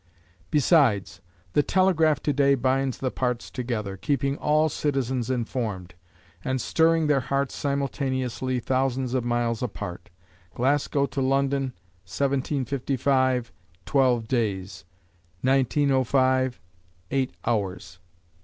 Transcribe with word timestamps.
Besides, 0.49 1.21
the 1.53 1.61
telegraph 1.61 2.23
to 2.23 2.33
day 2.33 2.55
binds 2.55 2.97
the 2.97 3.11
parts 3.11 3.51
together, 3.51 3.97
keeping 3.97 4.35
all 4.37 4.67
citizens 4.67 5.29
informed, 5.29 5.93
and 6.43 6.59
stirring 6.59 7.05
their 7.05 7.19
hearts 7.19 7.55
simultaneously 7.55 8.59
thousands 8.59 9.13
of 9.13 9.23
miles 9.23 9.61
apart 9.61 10.09
Glasgow 10.55 11.05
to 11.05 11.21
London, 11.21 11.73
1755, 12.07 13.51
twelve 13.85 14.27
days; 14.27 14.85
1905, 15.43 16.59
eight 17.11 17.33
hours. 17.45 17.99